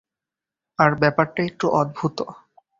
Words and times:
আর 0.79 0.91
ব্যাপারটা 0.95 1.41
একটু 1.43 1.65
অদ্ভুতও। 1.71 2.27